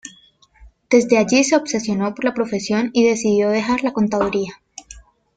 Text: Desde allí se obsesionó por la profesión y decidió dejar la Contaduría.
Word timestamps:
Desde 0.89 1.19
allí 1.19 1.43
se 1.43 1.55
obsesionó 1.55 2.15
por 2.15 2.25
la 2.25 2.33
profesión 2.33 2.89
y 2.91 3.07
decidió 3.07 3.49
dejar 3.49 3.83
la 3.83 3.93
Contaduría. 3.93 4.53